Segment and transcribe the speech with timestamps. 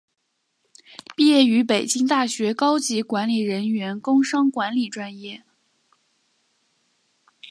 [1.15, 5.43] 毕业于北京大学高级管理人员工商管理专业。